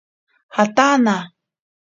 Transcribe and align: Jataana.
Jataana. 0.55 1.15